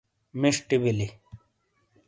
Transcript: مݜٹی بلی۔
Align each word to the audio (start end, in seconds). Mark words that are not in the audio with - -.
مݜٹی 0.39 0.77
بلی۔ 0.83 1.07